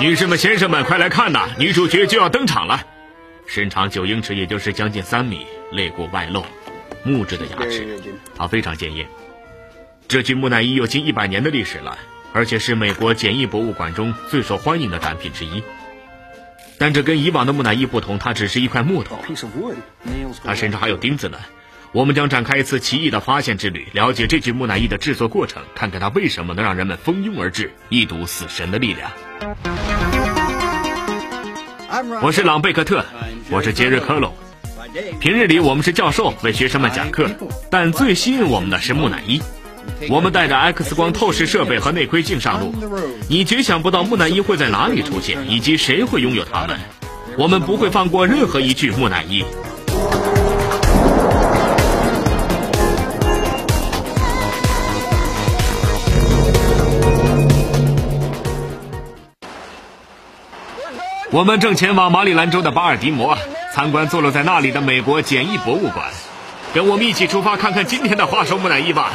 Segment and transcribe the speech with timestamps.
[0.00, 1.48] 女士们、先生们，快来看呐！
[1.58, 2.80] 女主角就要登场了，
[3.46, 6.44] 身长九英尺，也就是将近三米，肋骨外露，
[7.04, 7.86] 木质的牙齿，
[8.36, 9.06] 她非常坚硬。
[10.06, 11.98] 这具木乃伊有近一百年的历史了，
[12.32, 15.62] 而且是美国简易博物馆中最受欢迎的展品之一。
[16.78, 19.18] 但这跟以往的木乃伊不同，它只是一块木头，
[20.44, 21.38] 它身上还有钉子呢。
[21.92, 29.10] 我们将展开一次奇异的发现之旅，了解这具木乃伊的制作过程，看看它为什么能让人们蜂拥而至，一睹死神的力量。
[32.20, 33.02] 我是朗贝克特，
[33.50, 34.34] 我是杰瑞科隆。
[35.18, 37.26] 平日里我们是教授，为学生们讲课，
[37.70, 39.40] 但最吸引我们的是木乃伊。
[40.10, 42.74] 我们带着 X 光透视设备和内窥镜上路，
[43.30, 46.78] 你绝想不到木乃伊会在哪里出现，以及谁会拥有它们。
[47.38, 49.42] 我们不会放过任何一具木乃伊。
[61.38, 63.38] 我们正前往马里兰州的巴尔的摩，
[63.72, 66.10] 参观坐落在那里的美国简易博物馆。
[66.74, 69.12] 跟我们一起出发，看看今天的花手木乃伊吧。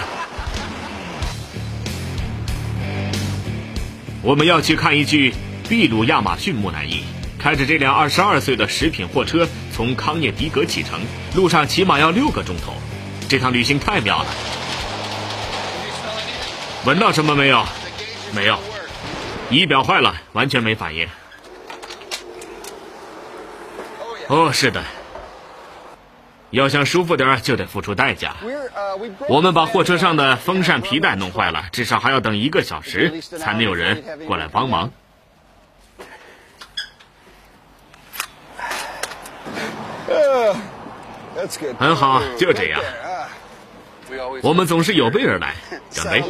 [4.21, 5.33] 我们要去看一具
[5.67, 7.03] 秘鲁亚马逊木乃伊。
[7.37, 11.01] 开着这辆二十二岁的食品货车从康涅狄格启程，
[11.35, 12.71] 路上起码要六个钟头。
[13.27, 14.27] 这趟旅行太妙了。
[16.85, 17.65] 闻到什么没有？
[18.33, 18.57] 没有。
[19.49, 21.05] 仪表坏了，完全没反应。
[24.33, 24.83] 哦，是的，
[26.49, 28.35] 要想舒服点就得付出代价。
[29.29, 34.91] 我们把货车上的风扇皮带弄坏了，至少还要等一个小时才能有人过来帮忙。
[41.77, 42.81] 很好，就这样。
[44.41, 45.53] 我们总是有备而来，
[45.95, 46.23] 干杯！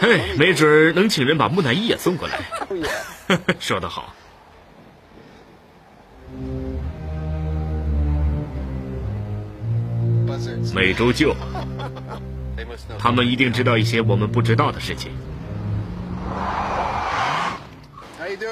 [0.00, 2.40] 嘿，没准能请人把木乃伊也送过来。
[3.60, 4.12] 说得好。
[10.74, 11.34] 美洲鹫，
[12.98, 15.10] 他们一定知道一些我们不知道的事情。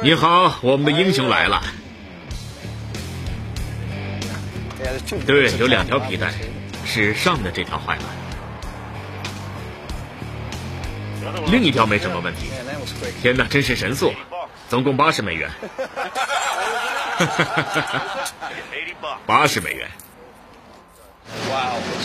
[0.03, 1.63] 你好，我们的英雄来了。
[5.27, 6.33] 对，有两条皮带，
[6.85, 8.03] 是上面的这条坏了，
[11.51, 12.51] 另一条没什么问题。
[13.23, 14.13] 天哪，真是神速！
[14.69, 15.51] 总共八十美元。
[19.27, 19.89] 八十美元。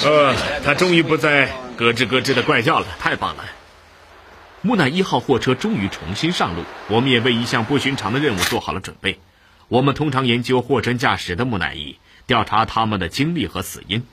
[0.04, 0.36] 呃，
[0.66, 1.46] 他终于不再
[1.78, 3.46] 咯吱咯吱的怪叫了，太棒了！
[4.62, 9.20] 木乃伊号货车终于重新上路，我们也为一项不寻常的任务做好了准备。
[9.70, 11.98] 我们通常研究货真价实的木乃伊，
[12.28, 14.06] 调查他们的经历和死因。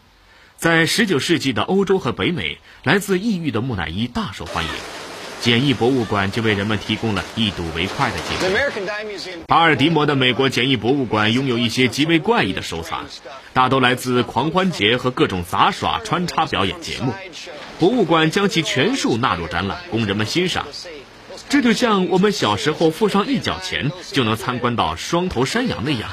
[0.57, 4.71] 在19世纪的欧洲和北美，来自异域的木乃伊大受欢迎。
[5.41, 9.45] 简易博物馆就为人们提供了一睹为快的机会。
[9.47, 13.07] 巴尔的摩的美国简易博物馆拥有一些极为怪异的收藏，
[13.55, 17.15] 大都来自狂欢节和各种杂耍穿插表演节目。
[17.79, 20.67] 博物馆将其全数纳入展览，供人们欣赏。
[21.49, 26.11] 这就像我们小时候付上一角钱就能参观到双头山羊那样。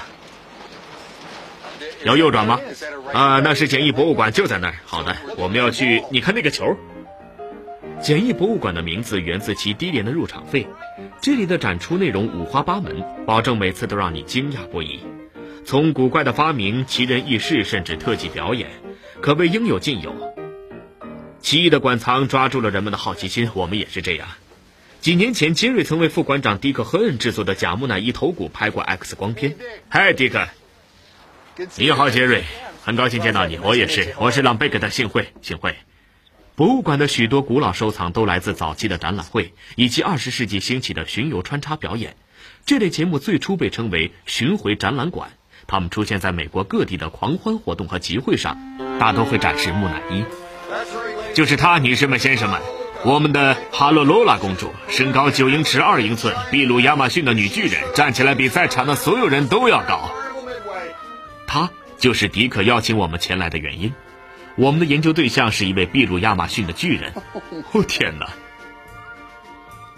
[2.06, 2.60] 要右转吗？
[3.12, 4.76] 啊，那是简易博物馆，就在那儿。
[4.86, 6.02] 好的，我们要去。
[6.12, 6.78] 你看那个球。
[8.02, 10.68] 简易博物馆的名字源自其低廉的入场费，
[11.22, 15.00] 这里的展出内容五花八门，保证每次都让你惊讶不已。
[15.66, 18.70] 从古怪的发明、奇人异事，甚至特技表演，
[19.20, 20.16] 可谓应有尽有。
[21.42, 24.28] 奇异的馆藏抓住了人们的好奇心，我们也是这样。
[25.02, 29.56] 几年前，杰瑞曾为副馆长迪克·赫恩制作的假木乃伊头骨拍过 X 光片。
[29.90, 30.48] 嗨，迪克，
[31.76, 32.44] 你好，杰瑞，
[32.84, 33.58] 很高兴见到你。
[33.58, 35.76] 我也是，我是朗贝克的，幸会，幸会。
[36.58, 42.16] 博物馆的许多古老收藏都来自早期的展览会，以及二十世纪兴起的巡游穿插表演。
[42.66, 45.30] 这类节目最初被称为巡回展览馆，
[45.68, 48.58] 他们出现在美国各地的狂欢活动和集会上，
[49.00, 50.24] 大都会展示木乃伊。
[51.36, 52.60] 就是她，女士们、先生们，
[53.06, 60.10] 我们的哈洛罗拉公主，身高九英尺二英寸，秘鲁亚马逊的女巨人，站起来比在场的所有人都要高。
[61.46, 63.94] 她就是迪克邀请我们前来的原因。
[64.58, 67.14] 我们的研究对象是一位秘鲁亚马逊的巨人。
[67.72, 68.28] 哦天哪！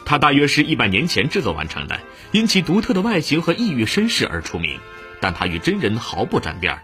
[0.05, 1.99] 他大约是一百年前制作完成的，
[2.31, 4.79] 因其独特的外形和异域身世而出名。
[5.21, 6.83] 但他与真人毫不沾边儿，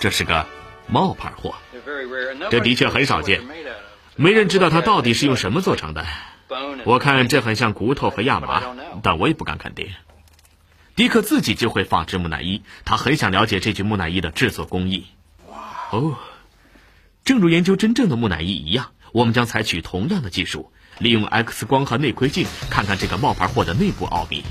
[0.00, 0.46] 这是个
[0.86, 1.54] 冒牌货。
[2.50, 3.40] 这的确很少见，
[4.16, 6.04] 没人知道它到底是用什么做成的。
[6.84, 8.62] 我看这很像骨头和亚麻，
[9.02, 9.88] 但我也不敢肯定。
[10.94, 15.06] 迪克自己就会仿制木乃伊，他很想了解这具木乃伊的制作工艺。
[15.90, 16.16] 哦。
[17.28, 20.72] 正如研究真正的木乃伊一样，我们将采取同样的技术。
[20.96, 24.42] 利用 X 光和内窥镜看看这个冒牌货的内部奥秘。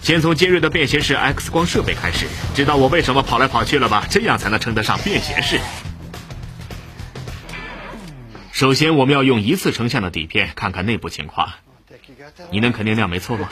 [0.00, 4.06] 先从尖锐的便携式 X 光设备开始，知道我为什么跑来跑去了吧？
[4.08, 5.60] 这样才能称得上便携式。
[8.50, 11.52] 首先，我们要用一次成像的底片看看内部情况。
[12.50, 13.50] 你能肯定那样没错吗？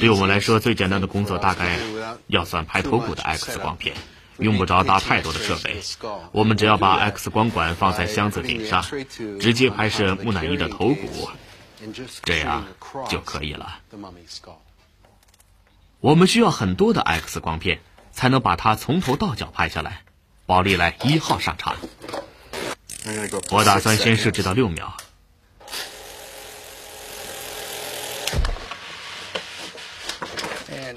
[0.00, 1.78] 对我们来说，最简单的工作大概
[2.26, 3.94] 要算拍头骨的 X 光片，
[4.38, 5.80] 用不着搭太多的设备。
[6.32, 8.84] 我们只要把 X 光管放在箱子顶上，
[9.40, 11.30] 直接拍摄木乃伊的头骨，
[12.22, 12.66] 这样
[13.08, 13.80] 就可以了。
[16.00, 17.80] 我们需要很多的 X 光片，
[18.12, 20.02] 才能把它从头到脚拍下来。
[20.44, 21.76] 宝利来一号上场。
[23.50, 24.96] 我打算先设置到六秒，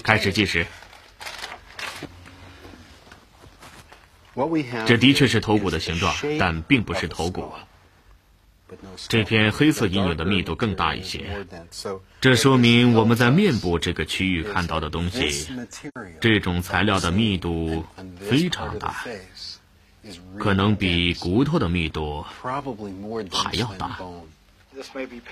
[0.02, 0.66] 开始计时。
[4.86, 7.52] 这的确是头骨的形状，但并不是头骨。
[9.08, 11.46] 这片黑色阴影的密度更大一些，
[12.20, 15.48] 这说明我们在面部这个区域看到的东西，
[16.20, 17.84] 这种材料的密度
[18.18, 19.04] 非常大，
[20.36, 22.24] 可能比骨头的密度
[23.32, 24.00] 还要大。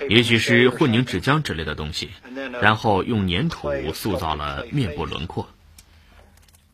[0.09, 2.09] 也许是混凝纸浆之类的东西，
[2.61, 5.49] 然后用粘土塑造了面部轮廓。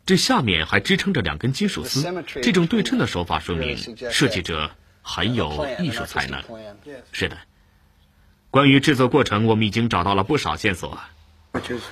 [0.05, 2.03] 这下面还支撑着两根金属丝，
[2.41, 3.77] 这种对称的手法说明
[4.11, 4.71] 设计者。
[5.03, 6.43] 很有艺术才能，
[7.11, 7.35] 是的。
[8.51, 10.95] 关于制作过程，我们已经找到了不少线索，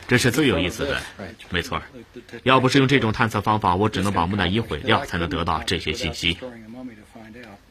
[0.07, 1.01] 这是最有意思的。
[1.49, 1.81] 没错，
[2.43, 6.37] 要不是用这种探测方法，我只能把木乃伊毁掉，才能得到这些信息。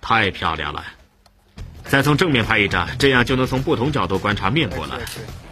[0.00, 0.84] 太漂亮了！
[1.84, 4.98] 再从正面拍一张，这样就能从不同角度观察面部了。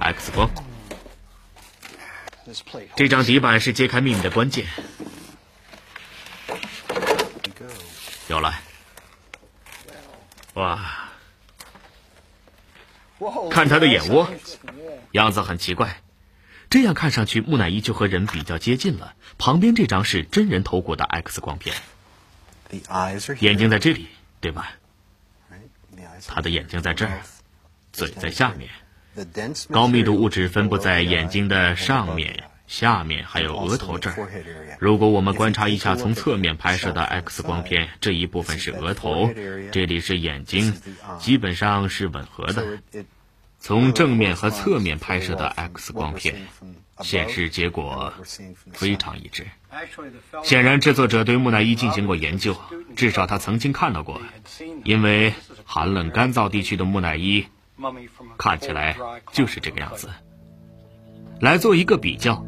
[0.00, 0.50] X 光，
[2.96, 4.66] 这张底板是揭开秘密的关键。
[8.28, 8.60] 有了。
[10.54, 11.02] 哇！
[13.50, 14.31] 看他的眼窝，
[15.12, 16.02] 样子很奇怪。
[16.69, 19.14] 这样看上去，木乃伊就和人比较接近了。
[19.38, 21.75] 旁边这张是真人头骨的 X 光片，
[23.40, 24.08] 眼睛在这里，
[24.40, 24.72] 对吧？
[26.26, 27.22] 他的眼睛在这儿，
[27.93, 28.70] 嘴在下面，
[29.70, 32.44] 高密度物质分布在眼睛的上面。
[32.66, 34.28] 下面还有额头这儿。
[34.80, 39.30] 如果我们观察一下从侧面拍摄的 X 光片，这一部分是额头，
[39.70, 40.74] 这里是眼睛，
[41.20, 42.80] 基本上是吻合的。
[43.60, 46.34] 从正面和侧面拍摄的 X 光片
[46.98, 48.12] 显示结果
[48.72, 49.46] 非常一致。
[50.42, 52.56] 显然，制作者对木乃伊进行过研究，
[52.96, 54.20] 至少他曾经看到过，
[54.82, 55.34] 因为
[55.64, 57.46] 寒冷干燥地区的木乃伊
[58.38, 58.96] 看起来
[59.32, 60.08] 就是这个样子。
[61.40, 62.44] 来做一个比较。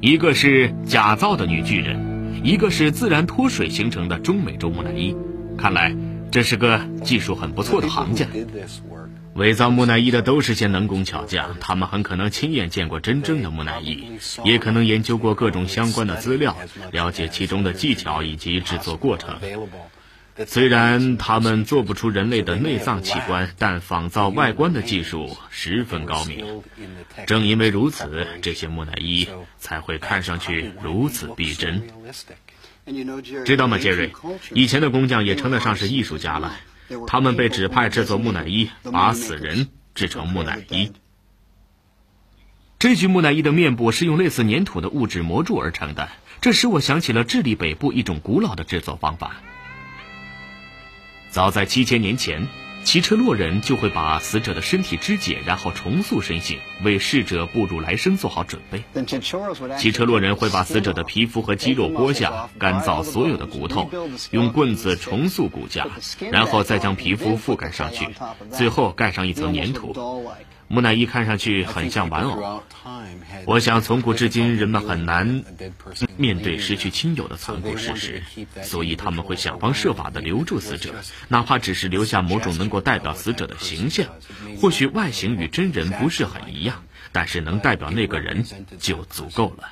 [0.00, 5.16] 一个是假造的女巨人，一个是自然脱水形成的中美洲木乃伊。
[5.56, 5.96] 看来
[6.30, 8.26] 这是个技术很不错的行家。
[9.34, 14.04] 伪造木乃伊的都是些能工巧匠，他们很可能亲眼见过真正的木乃伊，
[14.44, 16.54] 也可能研究过各种相关的资料，
[16.92, 19.38] 了解其中的技巧以及制作过程。
[20.46, 26.62] 虽然他们做不出人类的内脏器官，但仿造外观的技术十分高明。
[27.26, 29.28] 正因为如此，这些木乃伊
[29.58, 31.82] 才会看上去如此逼真。
[33.44, 34.12] 知道吗，杰瑞？
[34.52, 36.56] 以前的工匠也称得上是艺术家了。
[37.06, 40.90] 他们被指派制作木乃伊，把死人制成木乃伊。
[42.78, 46.10] 这具木乃伊的面部是用类似粘土的物质磨铸而成的，
[46.40, 49.36] 这使我想起了智利北部一种古老的制作方法。
[51.34, 52.46] 早在七千年前，
[52.84, 58.84] 骑车洛人就会把死者的身体肢解，然后重塑身形，为逝者步入来生做好准备。
[59.76, 63.90] 骑车洛人会把死者的皮肤和肌肉剥下，干燥所有的骨头，
[64.30, 65.88] 用棍子重塑骨架，
[66.30, 68.06] 然后再将皮肤覆盖上去，
[68.52, 69.92] 最后盖上一层粘土。
[70.74, 72.64] 木乃伊看上去很像玩偶。
[73.46, 75.44] 我想，从古至今，人们很难
[76.16, 78.24] 面对失去亲友的残酷事实，
[78.60, 80.92] 所以他们会想方设法地留住死者，
[81.28, 84.08] 哪怕只是留下某种能够代表死者的形象。
[84.60, 88.44] 或许外形与真人不是很一样，但是能代表那个人
[88.80, 89.68] 就足够了。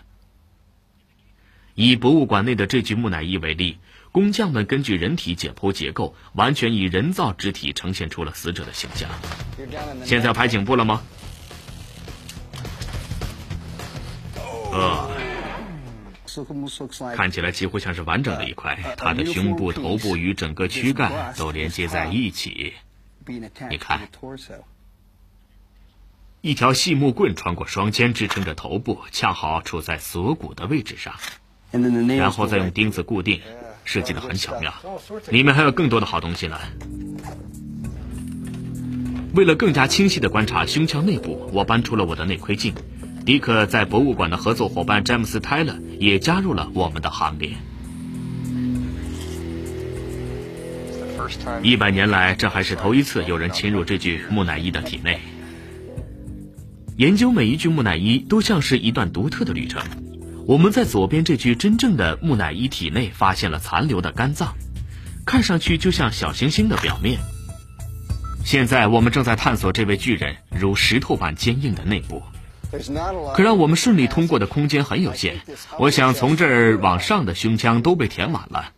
[1.75, 3.78] 以博物馆内的这具木乃伊为例。
[4.12, 9.09] 工匠们根据人体解剖结构，完全以人造肢体呈现出了死者的形象。
[10.04, 11.02] 现在要拍颈部了吗？
[14.71, 15.11] 呃，
[17.16, 18.78] 看起来几乎像是完整的一块。
[18.99, 22.75] 他的胸部、头部与整个躯干都连接在一起。
[23.71, 24.09] 你看，
[26.42, 31.14] 一条细木棍穿过双肩，支撑着头部，恰好处在锁骨的位置上，
[32.19, 33.40] 然后再用钉子固定。
[33.85, 34.73] 设计的很巧妙，
[35.31, 36.59] 里面还有更多的好东西呢。
[39.35, 42.75] 为了更加清晰地观察胸腔内部，我搬出了我的内窥镜。
[43.25, 47.53] 迪克在博物馆的合作伙伴詹姆斯·泰勒也加入了我们的行列。
[51.62, 55.21] 一百年来，这还是头一次有人侵入这具木乃伊的体内。
[56.97, 59.81] 研究每一具木乃伊都像是一段独特的旅程。
[60.47, 64.55] 我们在左边这具真正的木乃伊体内发现了残留的肝脏，
[65.25, 67.21] 看上去就像小行星的表面。
[68.45, 72.23] 现在我们正在探索这位巨人如石头般坚硬的内部。
[73.35, 75.41] 可让我们顺利通过的空间很有限，
[75.79, 78.73] 我想从这儿往上的胸腔都被填满了。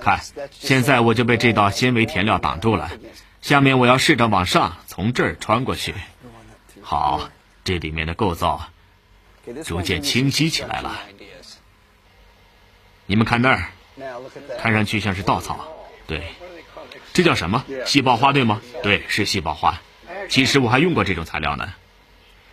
[0.00, 2.90] 看，现在我就被这道纤维填料挡住了。
[3.40, 5.92] 下面我要试着往上从这儿穿过去。
[6.80, 7.28] 好，
[7.64, 8.68] 这里面的构造
[9.64, 11.00] 逐渐清晰起来了。
[13.06, 13.68] 你们看那儿，
[14.58, 15.66] 看上去像是稻草。
[16.06, 16.22] 对，
[17.12, 17.64] 这叫什么？
[17.84, 18.60] 细胞花对吗？
[18.82, 19.80] 对，是细胞花。
[20.28, 21.74] 其实我还用过这种材料呢。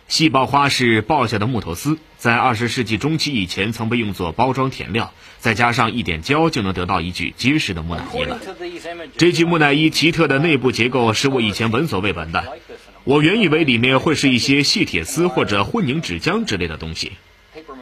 [0.08, 8.40] 细胞花是爆下的木头丝，在二十世纪中期以前曾被用作包装填料，再加上一点胶，就能得到一具结实的木乃伊了。
[9.16, 12.44] 这具木乃伊奇特的内部结构是我以前闻所未闻的，
[13.04, 17.12] 我原以为里面会是一些细铁丝或者混凝纸浆之类的东西，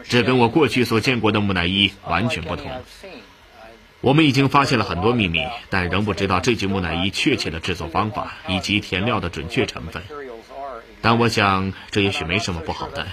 [0.08, 2.70] 这跟我过去所见过的木乃伊完全不同。
[4.00, 10.04] 我们已经发现了很多秘密，但仍不知道这具木乃伊确切的制作方法以及填料的准确成分。
[11.00, 13.08] 但我想，这也许没什么不好的，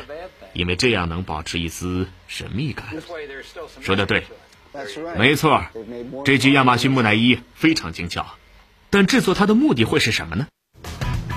[0.54, 2.86] 因为这样能保持一丝神秘感。
[3.82, 4.26] 说的对，
[5.18, 5.66] 没错，
[6.24, 8.36] 这具亚马逊木乃伊非常精巧。
[8.92, 10.48] 但制作它的目的会是什么呢？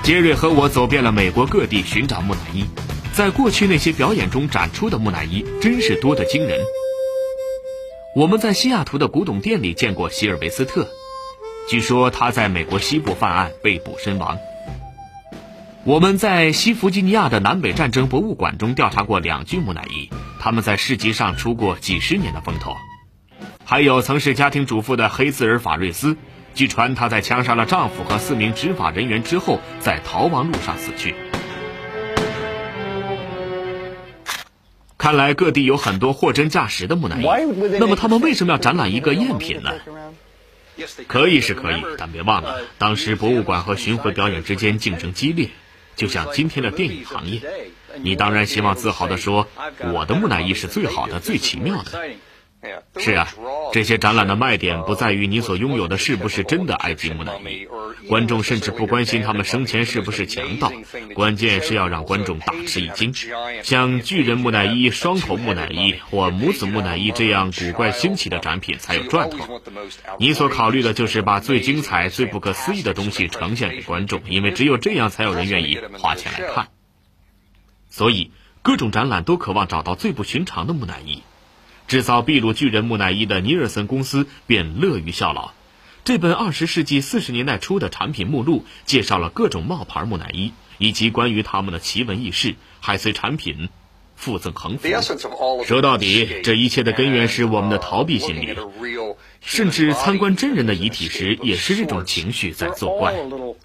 [0.08, 2.64] 杰瑞和我走遍了美国各地寻找木乃伊，
[3.12, 6.58] 在过去那些表演中展出的木乃伊真是多得惊人。
[8.16, 10.88] 我们在西雅图的古董店里见过希尔维斯特，
[11.68, 14.38] 据说他在美国西部犯案被捕身亡。
[15.84, 20.08] 我们在西弗吉尼亚的南北战争博物馆中调查过两具木乃伊，
[20.40, 22.74] 他们在市集上出过几十年的风头。
[23.62, 26.16] 还有曾是家庭主妇的黑兹尔法瑞斯，
[26.58, 31.14] 据传她在枪杀了丈夫和四名执法人员之后，在逃亡路上死去。
[34.98, 37.24] 看来各地有很多货真价实的木乃伊，
[37.78, 39.70] 那么他们为什么要展览一个赝品呢？
[41.06, 45.50] 可以是可以，但别忘了，当时博物馆和巡回表演之间竞争激烈。
[45.94, 47.40] 就像今天的电影行业，
[48.02, 49.46] 你当然希望自豪地说，
[49.92, 52.00] 我的木乃伊是最好的、最奇妙的。
[52.96, 53.28] 是啊，
[53.72, 57.68] 这些展览的卖点不在于你所拥有的是不是真的埃及木乃伊，
[58.08, 60.72] 观众甚至不关心他们生前是不是强盗，
[61.14, 63.14] 关键是要让观众大吃一惊。
[63.62, 69.62] 像巨人木乃伊、双头木乃伊或母子木乃伊这样古怪新奇的展品才有赚头。
[70.18, 76.68] 你所考虑的就是把最精彩、最不可思议的东西呈现给观众，因为只有这样才有人愿意花钱来看。
[77.88, 81.22] 所以，各种展览都渴望找到最不寻常的木乃伊。
[81.88, 85.52] 制造秘鲁巨人木乃伊的尼尔森公司便乐于效劳。
[86.04, 93.70] 这本二十世纪四十年代初的产品目录介绍了各种冒牌木乃伊以及关于他们的奇闻异事，还随产品
[94.18, 94.88] 附赠横幅。
[95.64, 98.54] 说到底，这一切的根源是我们的逃避心理。
[99.40, 103.14] 甚至参观真人的遗体时，也是这种情绪在作怪。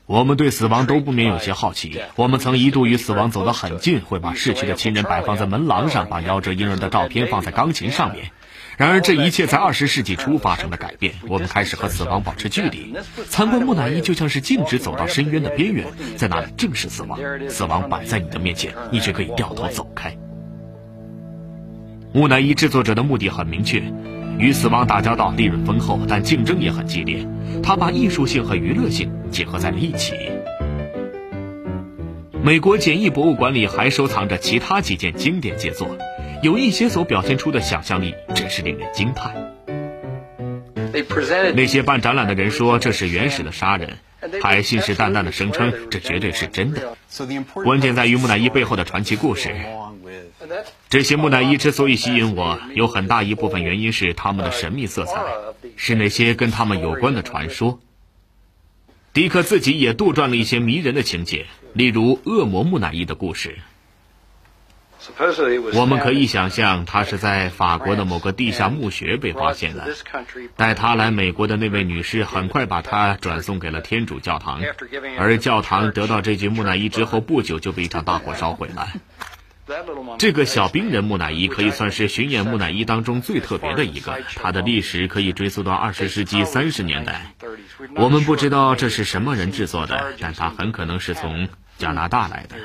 [0.05, 1.99] 我们对死亡都不免有些好奇。
[2.15, 8.31] 我们曾一度与死亡走得很近，会把逝去的亲人摆放在门廊上，把夭折婴儿的照片放在钢琴上面。
[8.77, 11.15] 然而，这一切在二十世纪初发生了改变。
[11.27, 12.95] 我们开始和死亡保持距离。
[13.27, 17.19] 参观木乃伊就像是径直走到深渊的边缘，在那里正是死亡。
[17.49, 20.15] 死亡摆在你的面前，你却可以掉头走开。
[22.13, 23.81] 木乃伊制作者的目的很明确。
[24.37, 27.27] 与死亡打交道，利润丰厚，但竞争也很激烈。
[27.61, 30.13] 他把艺术性和娱乐性结合在了一起。
[32.43, 35.97] 美国简易博物馆里还收藏着其他几件经典杰作，
[36.41, 39.33] 有一些所表现出的想象力真是令人惊叹。
[41.55, 43.97] 那些办展览的人说这是原始的杀人，
[44.41, 46.95] 还信誓旦旦地声称这绝对是真的。
[47.63, 49.55] 关键在于木乃伊背后的传奇故事。
[50.89, 55.23] 这些木乃伊之所以吸引我，有很大一部分原因是他们的神秘色彩，
[55.75, 57.79] 是那些跟他们有关的传说。
[59.11, 63.57] 迪克自己也杜撰了一些迷人的情节，例如恶魔木乃伊的故事。
[65.73, 69.85] 我们可以想象，他是在法国的某个地下墓穴被发现的。
[70.55, 74.61] 带他来美国的那位女士很快把他转送给了天主教堂，
[75.17, 78.87] 而教堂得到这具木乃伊之后不久就被一场大火烧毁了。
[80.17, 87.33] 这个小兵人木乃伊可以算是巡演木乃伊当中最特别的一个，它的历史可以追溯到二十世纪三十年代。
[87.95, 92.57] 我们不知道这是什么人制作的，但它很可能是从加拿大来的。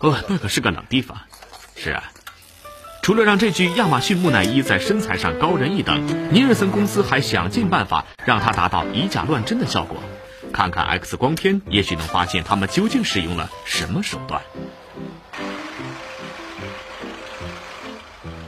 [0.00, 1.18] 哦，那可是个冷地方。
[1.74, 2.04] 是啊，
[3.02, 10.02] 除了让这具亚马逊木乃伊在身材上高人一等，尼尔森公司还想尽办法让它达到以假乱真的效果。
[10.52, 14.40] 看看 X 光片，也许能发现他们究竟使用了什么手段。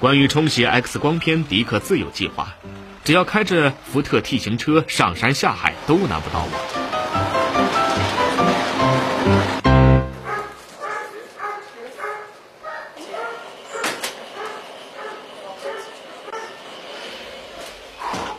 [0.00, 2.54] 关于冲洗 X 光片，迪克自有计划。
[3.04, 6.78] 只要开着福特 T 型车上山下海，都难不倒我。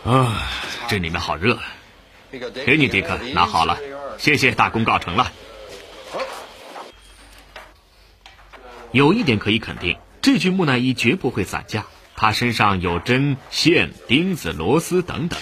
[0.10, 0.48] 啊，
[0.88, 1.60] 这里面好热。
[2.66, 3.78] 给你，迪克，拿好了，
[4.18, 5.30] 谢谢，大功告成了。
[8.92, 9.98] 有一点可以肯定。
[10.22, 11.86] 这具木乃伊绝不会散架，
[12.16, 15.40] 它身上有针线、钉子、螺丝等等。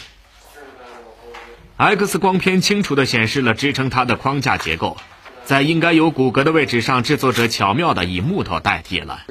[1.78, 4.98] X 光片清楚地显示了支撑它的框架结构，
[5.46, 9.26] 在应该有骨骼的位置上，制作者巧妙地以木头代替了。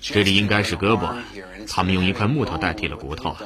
[0.00, 1.14] 这里应该是胳膊，
[1.68, 3.36] 他们用一块木头代替了骨头。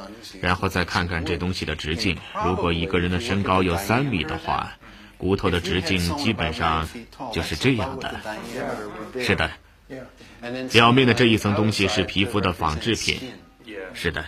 [0.41, 4.75] 然后再看看这东西的直径，如果一个人的身高有三米的话，
[5.19, 6.89] 骨头的直径基本上
[7.33, 8.21] 就是这样的。
[9.21, 9.51] 是的。
[10.73, 13.19] 表面的这一层东西是皮肤的仿制品，
[13.95, 14.25] 是的。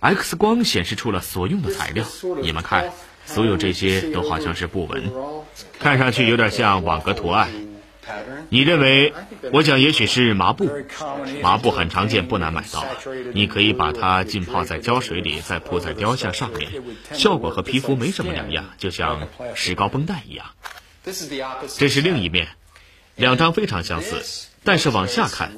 [0.00, 2.04] X 光显示出了所用的材料，
[2.40, 2.92] 你们看，
[3.26, 5.10] 所有这些都好像是布纹，
[5.78, 7.48] 看上去有点像网格图案。
[8.48, 9.12] 你认为？
[9.52, 10.68] 我想也许是麻布，
[11.42, 12.84] 麻布很常见，不难买到。
[13.34, 16.72] 你可以把它浸泡在胶水里，再铺在雕像上面，
[17.12, 20.46] 效果和皮肤没什么两样，就像石膏绷带一样。
[21.76, 22.48] 这是另一面，
[23.14, 24.47] 两张非常相似。
[24.64, 25.52] 但是往下看，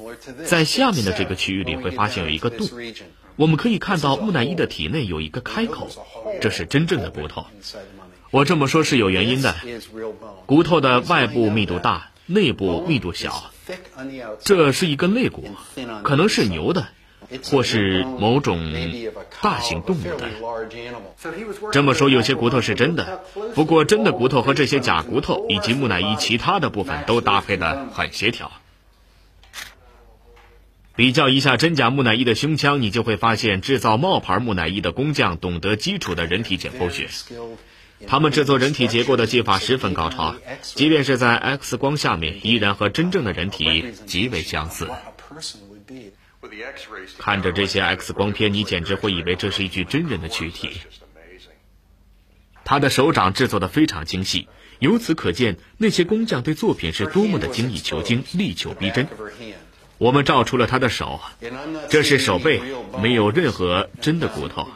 [0.45, 2.67] 在下面的这个区域里会发现有一个洞，
[3.35, 5.89] 我们可以看到木乃伊的体内有一个开口，
[6.41, 7.45] 这是真正的骨头。
[8.29, 9.55] 我这么说是有原因的，
[10.45, 13.51] 骨头的外部密度大，内部密度小，
[14.39, 15.49] 这是一根肋骨，
[16.03, 16.87] 可能是牛的，
[17.43, 18.71] 或是某种
[19.41, 20.29] 大型动物的。
[21.73, 23.21] 这么说有些骨头是真的，
[23.55, 28.51] 不过真的骨头和这些假骨头以及木乃伊其他的部分都搭配的很协调。
[31.01, 37.09] 比较一下真假木乃伊的胸腔，你就会发现，制造冒牌木乃伊的工匠懂得基础的人体解剖学。
[38.05, 44.87] 他们制作人体结构的技法十分高超，即便是在 X 光下面，依然和真正的人体极为相似。
[47.17, 50.69] 看着这些 X 光片，你简直会以为这是一具真人的躯体。
[52.63, 59.07] 他的手掌制作的非常精细，由此可见，那些工匠对作品是多么的精益求精、力求逼真。
[60.01, 61.21] 我们照出了他的手，
[61.87, 62.59] 这是手背，
[63.03, 64.67] 没有任何真的骨头。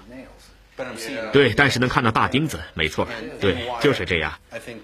[1.34, 3.08] 对，但是能看到大钉子，没错，
[3.42, 4.38] 对，就是这样。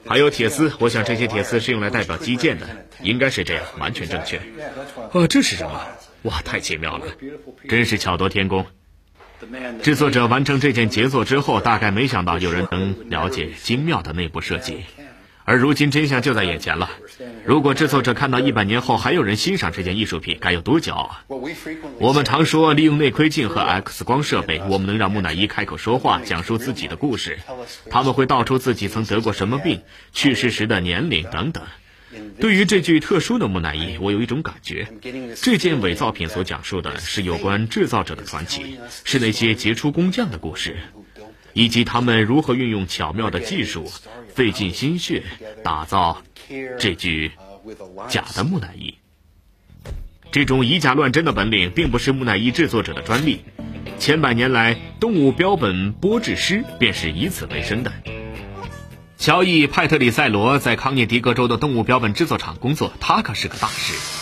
[0.07, 2.67] 还有铁丝，我想这些铁丝是用来代表基建的，
[3.03, 4.41] 应该是这样，完全正确。
[5.11, 5.79] 哦，这是什么？
[6.23, 7.05] 哇，太奇妙了，
[7.69, 8.65] 真是巧夺天工。
[9.83, 14.85] 制作者完成这件杰作之后，大概没想到有人能了解精妙的内部设计。
[15.51, 16.89] 而如今真相就在眼前了。
[17.43, 21.25] 如果制作者看到一百年后还有人欣赏这件艺术品，该有多骄傲啊！
[21.99, 27.37] 我们常说，利用内窥镜和 X 光设备，我们能让木乃伊开口说话，讲述自己的故事。
[27.89, 29.81] 他们会道出自己曾得过什么病、
[30.13, 31.61] 去世时的年龄等等。
[32.39, 34.87] 对于这具特殊的木乃伊，我有一种感觉：
[35.35, 40.77] 这件伪造品所讲述的是有关制造者的传奇，是那些杰出工匠的故事。
[41.53, 43.91] 以及他们如何运用巧妙的技术，
[44.33, 45.23] 费尽心血
[45.63, 46.21] 打造
[46.79, 47.31] 这具
[48.07, 48.95] 假的木乃伊。
[50.31, 53.41] 这种以假乱真的本领，并不是木乃伊制作者的专利。
[53.99, 57.91] 千百年来，动物标本剥制师便是以此为生的。
[59.17, 64.20] 乔伊·派特里塞罗在康涅狄格州的动物标本制作厂工作，他可是个大师。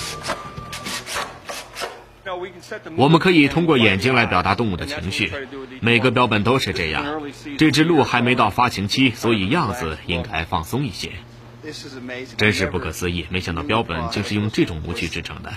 [2.95, 5.31] 我们可以通过眼睛来表达动物的情绪，
[5.81, 7.21] 每个标本都是这样。
[7.57, 11.11] 这只鹿还没到发情期，所以样子应该放松一些。
[12.37, 15.53] 真是不可思议，没想到标本竟是用这种模具制成的。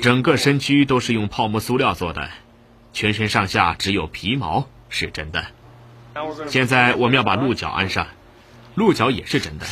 [0.00, 2.30] 整个身躯都是用泡沫塑料做的，
[2.92, 5.46] 全身上下只有皮毛是真的。
[6.48, 8.06] 现在我们要把鹿角安上，
[8.74, 9.66] 鹿角也是真的。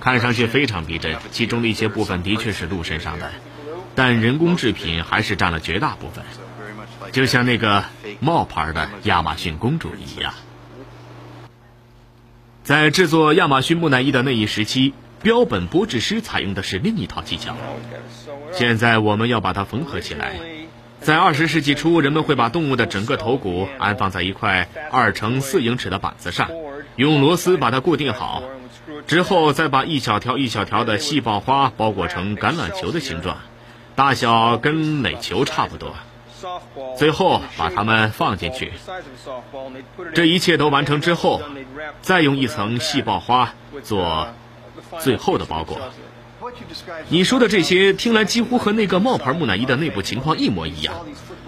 [0.00, 3.30] 看上去非常逼真，其中的一些部分的确是鹿身上的，
[3.96, 6.22] 但人工制品还是占了绝大部分，
[7.12, 7.82] 就像那个
[8.20, 10.32] 冒牌的亚马逊公主一样。
[12.62, 17.56] 在制作亚马逊木乃伊的那一时期，标本剥制师采用的是另一套技巧。
[18.52, 20.38] 现在我们要把它缝合起来。
[21.00, 26.50] 在二十世纪初，人们会把动物的整个头骨安放在一块二乘四英尺的板子上，
[26.96, 28.42] 用螺丝把它固定好，
[29.06, 33.36] 之后再把一小条一小条的细胞花包裹成橄榄球的形状，
[33.96, 35.94] 大小跟垒球差不多。
[36.98, 38.72] 最后把它们放进去。
[40.14, 41.40] 这一切都完成之后，
[42.02, 44.28] 再用一层细胞花做
[45.00, 45.80] 最后的包裹。
[47.08, 50.94] 你说的这些听来几乎和那个冒牌木乃伊的内部情况一模一样。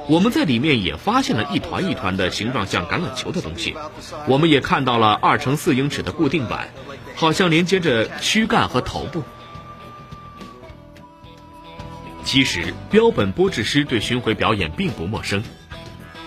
[0.08, 3.76] 我们在里面也发现了一团一团的形状像橄榄球的东西，
[4.26, 6.70] 我们也看到了二乘四英尺的固定板，
[7.14, 9.22] 好像连接着躯干和头部。
[12.28, 15.42] 其实，标本剥制师对巡回表演并不陌生，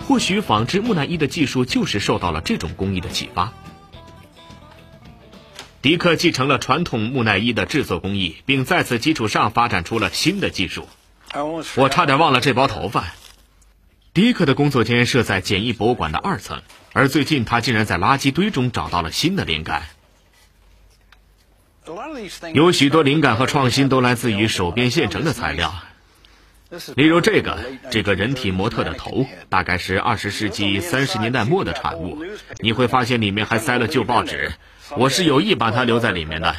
[0.08, 3.54] 或许纺织木乃伊的技术就是受到了这种工艺的启发。
[5.84, 10.90] 迪克继承了传统木乃伊的制作工艺，并在此基础上发展出了新的技术。
[11.76, 13.14] 我差点忘了这包头发。
[14.12, 19.84] 迪克的工作间设在简易博物馆的二层，而最近他竟然在垃圾堆中找到了新的灵感。
[22.56, 25.72] 有许多灵感和创新都来自于手边现成的材料。
[26.96, 32.24] 例如这个这个人体模特的头，大概是二十世纪三十年代末的产物。
[32.60, 34.54] 你会发现里面还塞了旧报纸，
[34.98, 36.56] 我是有意把它留在里面的。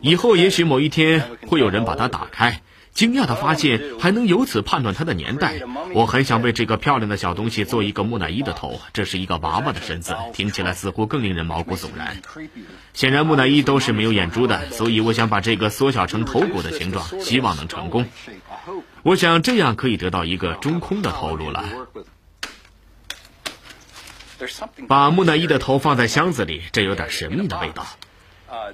[0.00, 2.60] 以后也许某一天会有人把它打开。
[2.96, 5.60] 惊讶的发现，还能由此判断它的年代。
[5.92, 12.16] 我很想为这个漂亮的小东西做一个木乃伊的头，这是一个娃娃的身子，听起来似乎更令人毛骨悚然。
[12.94, 18.08] 显然木乃伊都是没有眼珠的，所以我想把这个缩小成头骨的形状，希望能成功。
[19.02, 21.66] 我想这样可以得到一个中空的头颅了。
[24.88, 27.86] 把木乃伊的头放在箱子里，这有点神秘的味道。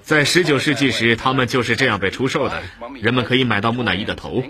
[0.02, 2.62] 在十九世纪时，他们就是这样被出售的。
[3.00, 4.42] 人们可以买到木乃伊的头，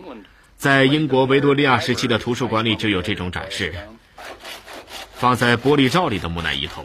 [0.56, 3.74] 在英国维多利亚时期的图书馆里就有这种展示，
[5.14, 6.84] 放在玻璃罩里的木乃伊头。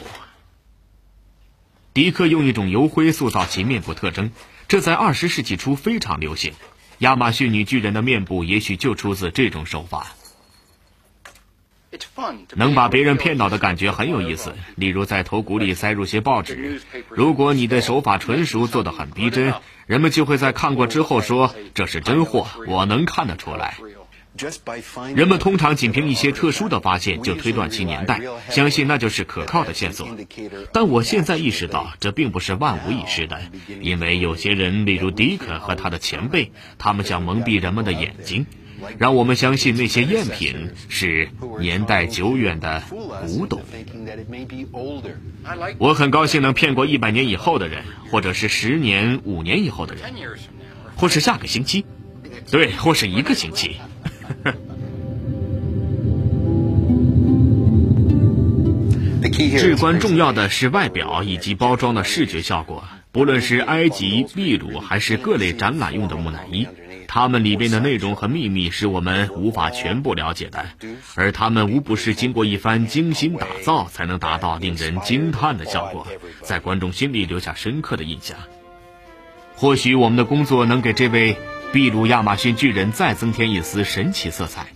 [1.93, 4.31] 迪克用一种油灰塑造其面部特征，
[4.67, 6.53] 这在二十世纪初非常流行。
[6.99, 10.16] 亚马逊女巨人的面部也许就出自这种手法。
[12.55, 14.53] 能把别人骗倒的感觉很有意思。
[14.75, 19.53] 例如，在头骨里塞入些报纸，如果你的手法纯熟，做得很逼真，
[19.85, 22.47] 人们就会在看过之后说这是真货。
[22.67, 23.77] 我能看得出来。
[25.15, 30.07] 人们通常仅凭一些特殊的发现就推断其年代，相信那就是可靠的线索。
[30.71, 33.41] 但我现在意识到，这并不是万无一失的，
[33.81, 38.45] 因为有些人，例如迪克和他的前辈，他们想蒙蔽人们的眼睛。
[38.97, 42.83] 让我们相信那些赝品是年代久远的
[43.27, 43.61] 古董。
[45.77, 50.03] 我很高兴能骗过一百年以后的人，或者是十年、五年以后的人，
[50.95, 51.85] 或是下个星期，
[52.51, 53.77] 对，或是一个星期。
[59.57, 66.67] 至关重要的是外表以及包装的视觉效果，不论是埃及、秘鲁还是各类展览用的木乃伊。
[67.07, 70.65] 它们里边的内容和秘密是我们无法全部了解的，
[71.15, 76.05] 而它们无不是经过一番精心打造才能达到令人惊叹的效果，
[76.41, 78.37] 在观众心里留下深刻的印象。
[79.55, 81.35] 或许我们的工作能给这位
[81.71, 84.67] 秘鲁亚马逊巨人再增添一丝神奇色彩，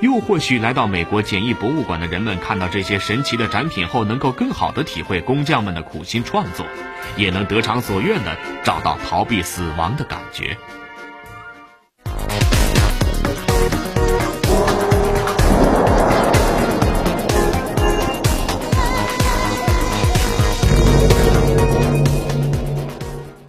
[0.00, 6.64] 又或许来到美国简易博物馆的人们看到这些神奇的展品后，能够更好地体会工匠们的苦心创作，
[7.16, 10.56] 也能得偿所愿地找到逃避死亡的感觉。